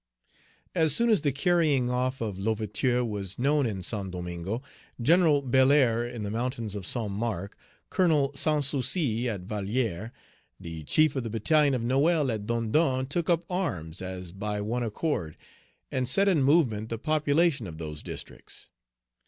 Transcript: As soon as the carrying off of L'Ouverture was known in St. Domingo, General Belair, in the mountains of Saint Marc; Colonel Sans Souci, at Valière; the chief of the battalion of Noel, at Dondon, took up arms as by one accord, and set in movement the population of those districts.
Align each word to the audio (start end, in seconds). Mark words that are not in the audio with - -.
As 0.73 0.95
soon 0.95 1.11
as 1.11 1.21
the 1.21 1.31
carrying 1.31 1.91
off 1.91 2.21
of 2.21 2.39
L'Ouverture 2.39 3.05
was 3.05 3.37
known 3.37 3.67
in 3.67 3.83
St. 3.83 4.09
Domingo, 4.09 4.63
General 4.99 5.43
Belair, 5.43 6.07
in 6.07 6.23
the 6.23 6.31
mountains 6.31 6.75
of 6.75 6.87
Saint 6.87 7.11
Marc; 7.11 7.55
Colonel 7.91 8.31
Sans 8.33 8.65
Souci, 8.65 9.29
at 9.29 9.45
Valière; 9.45 10.09
the 10.59 10.83
chief 10.85 11.15
of 11.15 11.21
the 11.21 11.29
battalion 11.29 11.75
of 11.75 11.83
Noel, 11.83 12.31
at 12.31 12.47
Dondon, 12.47 13.05
took 13.09 13.29
up 13.29 13.45
arms 13.47 14.01
as 14.01 14.31
by 14.31 14.59
one 14.59 14.81
accord, 14.81 15.37
and 15.91 16.09
set 16.09 16.27
in 16.27 16.41
movement 16.41 16.89
the 16.89 16.97
population 16.97 17.67
of 17.67 17.77
those 17.77 18.01
districts. 18.01 18.69